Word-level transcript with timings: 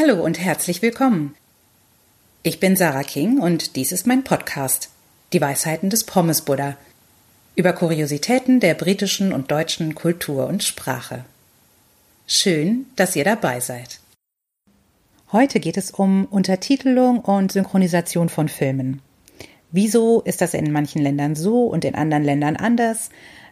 Hallo 0.00 0.24
und 0.24 0.40
herzlich 0.40 0.80
willkommen. 0.80 1.34
Ich 2.42 2.58
bin 2.58 2.74
Sarah 2.74 3.02
King 3.02 3.38
und 3.38 3.76
dies 3.76 3.92
ist 3.92 4.06
mein 4.06 4.24
Podcast, 4.24 4.88
Die 5.34 5.42
Weisheiten 5.42 5.90
des 5.90 6.04
Pommes 6.04 6.42
Buddha, 6.42 6.76
über 7.54 7.74
Kuriositäten 7.74 8.60
der 8.60 8.72
britischen 8.72 9.30
und 9.32 9.50
deutschen 9.50 9.94
Kultur 9.94 10.46
und 10.46 10.64
Sprache. 10.64 11.26
Schön, 12.26 12.86
dass 12.96 13.14
ihr 13.14 13.24
dabei 13.24 13.60
seid. 13.60 14.00
Heute 15.32 15.60
geht 15.60 15.76
es 15.76 15.90
um 15.90 16.24
Untertitelung 16.24 17.18
und 17.18 17.52
Synchronisation 17.52 18.30
von 18.30 18.48
Filmen. 18.48 19.02
Wieso 19.70 20.22
ist 20.22 20.40
das 20.40 20.54
in 20.54 20.72
manchen 20.72 21.02
Ländern 21.02 21.34
so 21.36 21.66
und 21.66 21.84
in 21.84 21.94
anderen 21.94 22.24
Ländern 22.24 22.56
anders? 22.56 23.10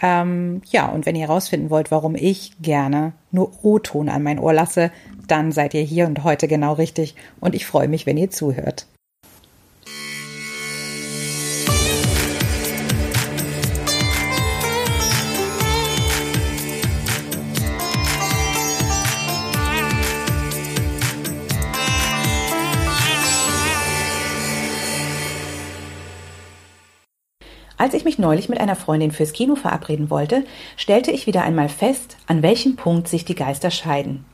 Ähm, 0.00 0.62
ja, 0.70 0.88
und 0.88 1.04
wenn 1.04 1.16
ihr 1.16 1.26
herausfinden 1.26 1.68
wollt, 1.68 1.90
warum 1.90 2.14
ich 2.14 2.52
gerne 2.62 3.12
nur 3.30 3.52
O-Ton 3.62 4.08
an 4.08 4.22
mein 4.22 4.38
Ohr 4.38 4.54
lasse, 4.54 4.90
dann 5.30 5.52
seid 5.52 5.74
ihr 5.74 5.82
hier 5.82 6.06
und 6.06 6.24
heute 6.24 6.48
genau 6.48 6.72
richtig 6.72 7.14
und 7.40 7.54
ich 7.54 7.66
freue 7.66 7.88
mich, 7.88 8.06
wenn 8.06 8.16
ihr 8.16 8.30
zuhört. 8.30 8.86
Als 27.80 27.94
ich 27.94 28.04
mich 28.04 28.18
neulich 28.18 28.50
mit 28.50 28.60
einer 28.60 28.76
Freundin 28.76 29.10
fürs 29.10 29.32
Kino 29.32 29.54
verabreden 29.54 30.10
wollte, 30.10 30.44
stellte 30.76 31.12
ich 31.12 31.26
wieder 31.26 31.44
einmal 31.44 31.70
fest, 31.70 32.18
an 32.26 32.42
welchem 32.42 32.76
Punkt 32.76 33.08
sich 33.08 33.24
die 33.24 33.34
Geister 33.34 33.70
scheiden. 33.70 34.26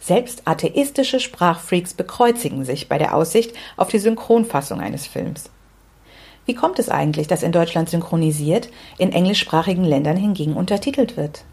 Selbst 0.00 0.42
atheistische 0.46 1.20
Sprachfreaks 1.20 1.94
bekreuzigen 1.94 2.64
sich 2.64 2.88
bei 2.88 2.98
der 2.98 3.14
Aussicht 3.14 3.54
auf 3.76 3.88
die 3.88 3.98
Synchronfassung 3.98 4.80
eines 4.80 5.06
Films. 5.06 5.50
Wie 6.46 6.54
kommt 6.54 6.78
es 6.78 6.88
eigentlich, 6.88 7.26
dass 7.26 7.42
in 7.42 7.52
Deutschland 7.52 7.90
synchronisiert, 7.90 8.70
in 8.96 9.12
englischsprachigen 9.12 9.84
Ländern 9.84 10.16
hingegen 10.16 10.54
untertitelt 10.54 11.16
wird? 11.16 11.44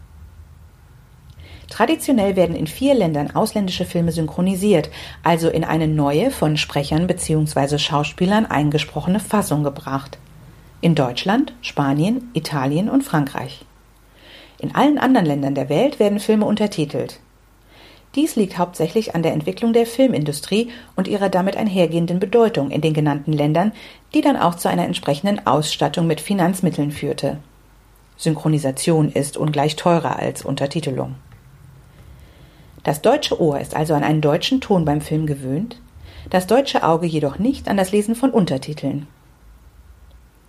Traditionell 1.68 2.36
werden 2.36 2.54
in 2.54 2.66
vier 2.66 2.94
Ländern 2.94 3.32
ausländische 3.32 3.84
Filme 3.84 4.12
synchronisiert, 4.12 4.88
also 5.22 5.48
in 5.48 5.64
eine 5.64 5.88
neue, 5.88 6.30
von 6.30 6.56
Sprechern 6.56 7.06
bzw. 7.06 7.78
Schauspielern 7.78 8.46
eingesprochene 8.46 9.20
Fassung 9.20 9.64
gebracht 9.64 10.18
in 10.80 10.94
Deutschland, 10.94 11.52
Spanien, 11.62 12.30
Italien 12.34 12.88
und 12.88 13.02
Frankreich. 13.02 13.64
In 14.58 14.74
allen 14.74 14.98
anderen 14.98 15.26
Ländern 15.26 15.54
der 15.54 15.68
Welt 15.68 15.98
werden 15.98 16.20
Filme 16.20 16.46
untertitelt. 16.46 17.18
Dies 18.16 18.34
liegt 18.34 18.56
hauptsächlich 18.56 19.14
an 19.14 19.22
der 19.22 19.34
Entwicklung 19.34 19.74
der 19.74 19.84
Filmindustrie 19.84 20.70
und 20.96 21.06
ihrer 21.06 21.28
damit 21.28 21.56
einhergehenden 21.56 22.18
Bedeutung 22.18 22.70
in 22.70 22.80
den 22.80 22.94
genannten 22.94 23.32
Ländern, 23.32 23.72
die 24.14 24.22
dann 24.22 24.38
auch 24.38 24.54
zu 24.54 24.68
einer 24.68 24.86
entsprechenden 24.86 25.46
Ausstattung 25.46 26.06
mit 26.06 26.22
Finanzmitteln 26.22 26.92
führte. 26.92 27.38
Synchronisation 28.16 29.12
ist 29.12 29.36
ungleich 29.36 29.76
teurer 29.76 30.18
als 30.18 30.42
Untertitelung. 30.42 31.16
Das 32.84 33.02
deutsche 33.02 33.38
Ohr 33.38 33.60
ist 33.60 33.76
also 33.76 33.92
an 33.92 34.02
einen 34.02 34.22
deutschen 34.22 34.62
Ton 34.62 34.86
beim 34.86 35.02
Film 35.02 35.26
gewöhnt, 35.26 35.78
das 36.30 36.46
deutsche 36.46 36.84
Auge 36.84 37.06
jedoch 37.06 37.38
nicht 37.38 37.68
an 37.68 37.76
das 37.76 37.92
Lesen 37.92 38.14
von 38.14 38.30
Untertiteln. 38.30 39.06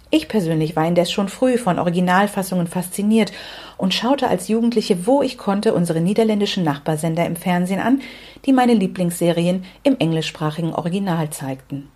Ich 0.10 0.30
persönlich 0.30 0.76
war 0.78 0.88
indes 0.88 1.12
schon 1.12 1.28
früh 1.28 1.58
von 1.58 1.80
Originalfassungen 1.80 2.68
fasziniert 2.68 3.34
und 3.78 3.94
schaute 3.94 4.30
als 4.30 4.48
Jugendliche, 4.48 5.06
wo 5.06 5.22
ich 5.22 5.38
konnte, 5.38 5.74
unsere 5.74 6.00
niederländischen 6.00 6.64
Nachbarsender 6.64 7.26
im 7.26 7.36
Fernsehen 7.36 7.82
an, 7.82 8.02
die 8.46 8.54
meine 8.54 8.74
Lieblingsserien 8.74 9.66
im 9.84 9.98
englischsprachigen 10.00 10.74
Original 10.74 11.30
zeigten. 11.32 11.90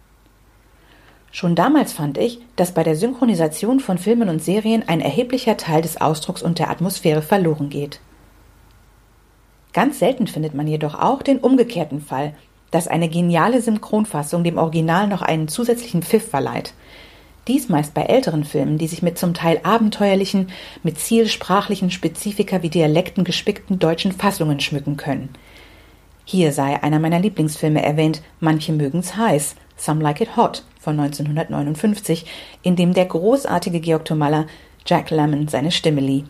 Schon 1.32 1.56
damals 1.56 1.94
fand 1.94 2.18
ich, 2.18 2.40
dass 2.58 2.74
bei 2.74 2.84
der 2.84 2.98
Synchronisation 2.98 3.80
von 3.80 3.98
Filmen 3.98 4.28
und 4.28 4.44
Serien 4.44 4.84
ein 4.86 5.00
erheblicher 5.00 5.56
Teil 5.56 5.82
des 5.82 6.02
Ausdrucks 6.02 6.42
und 6.42 6.60
der 6.60 6.70
Atmosphäre 6.70 7.22
verloren 7.22 7.70
geht. 7.70 8.02
Ganz 9.72 10.00
selten 10.00 10.28
findet 10.28 10.54
man 10.54 10.68
jedoch 10.68 10.96
auch 10.96 11.22
den 11.22 11.38
umgekehrten 11.38 12.02
Fall, 12.02 12.34
dass 12.72 12.90
eine 12.90 13.08
geniale 13.08 13.62
Synchronfassung 13.62 14.44
dem 14.44 14.58
Original 14.58 15.08
noch 15.08 15.22
einen 15.22 15.48
zusätzlichen 15.48 16.04
Pfiff 16.04 16.28
verleiht– 16.30 16.74
dies 17.48 17.70
meist 17.70 17.94
bei 17.94 18.04
älteren 18.04 18.44
Filmen, 18.44 18.78
die 18.78 18.88
sich 18.88 19.02
mit 19.02 19.18
zum 19.18 19.34
Teil 19.34 19.60
abenteuerlichen, 19.64 20.50
mit 20.84 21.00
zielsprachlichen 21.00 21.92
Spezifika 21.92 22.62
wie 22.62 22.70
Dialekten 22.70 23.24
gespickten 23.24 23.80
deutschen 23.80 24.12
Fassungen 24.12 24.60
schmücken 24.60 24.98
können. 24.98 25.30
Hier 26.24 26.52
sei 26.52 26.82
einer 26.82 27.00
meiner 27.00 27.20
Lieblingsfilme 27.20 27.84
erwähnt, 27.84 28.22
Manche 28.40 28.74
mögen's 28.74 29.18
heiß, 29.18 29.56
Some 29.76 30.02
Like 30.02 30.22
It 30.22 30.38
Hot 30.38 30.64
von 30.80 31.00
1959, 31.00 32.26
in 32.62 32.76
dem 32.76 32.94
der 32.94 33.06
großartige 33.06 33.80
Georg 33.80 34.06
Tomalla 34.06 34.46
Jack 34.86 35.10
Lemmon 35.10 35.48
seine 35.48 35.72
Stimme 35.72 36.02
lieh. 36.02 36.26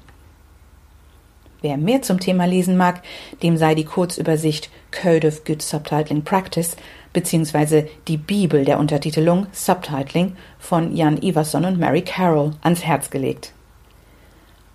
Wer 1.61 1.77
mehr 1.77 2.01
zum 2.01 2.19
Thema 2.19 2.45
lesen 2.45 2.75
mag, 2.75 3.03
dem 3.43 3.55
sei 3.55 3.75
die 3.75 3.85
Kurzübersicht 3.85 4.69
Code 4.91 5.27
of 5.27 5.43
Good 5.45 5.61
Subtitling 5.61 6.23
Practice 6.23 6.75
bzw. 7.13 7.87
die 8.07 8.17
Bibel 8.17 8.65
der 8.65 8.79
Untertitelung 8.79 9.45
Subtitling 9.51 10.35
von 10.57 10.95
Jan 10.95 11.21
Iverson 11.21 11.65
und 11.65 11.79
Mary 11.79 12.01
Carroll 12.01 12.53
ans 12.61 12.83
Herz 12.83 13.11
gelegt. 13.11 13.53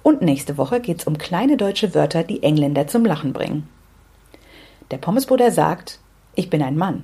Und 0.04 0.22
nächste 0.22 0.56
Woche 0.56 0.80
geht's 0.80 1.06
um 1.06 1.18
kleine 1.18 1.56
deutsche 1.56 1.92
Wörter, 1.92 2.22
die 2.22 2.44
Engländer 2.44 2.86
zum 2.86 3.04
Lachen 3.04 3.32
bringen. 3.32 3.68
Der 4.92 4.98
Pommesbruder 4.98 5.50
sagt, 5.50 5.98
ich 6.36 6.48
bin 6.48 6.62
ein 6.62 6.76
Mann. 6.76 7.02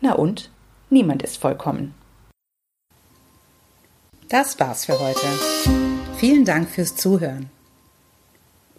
Na 0.00 0.14
und? 0.14 0.50
Niemand 0.90 1.22
ist 1.22 1.38
vollkommen. 1.38 1.94
Das 4.28 4.58
war's 4.58 4.86
für 4.86 4.98
heute. 4.98 5.26
Vielen 6.16 6.44
Dank 6.44 6.68
fürs 6.68 6.96
Zuhören. 6.96 7.50